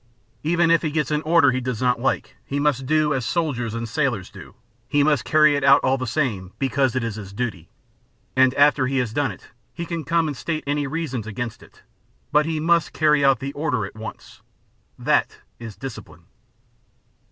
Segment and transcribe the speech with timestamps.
[0.41, 3.75] Even if he gets an order he does not like he must do as soldiers
[3.75, 4.55] and sailors do,
[4.87, 7.69] he must carry it out all the same because it is his duty;
[8.35, 11.83] and after he has done it he can come and state any reasons against it:
[12.31, 14.41] but he must carry out the order at once.
[14.97, 16.23] That is discipline.